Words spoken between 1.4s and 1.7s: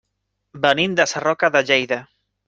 de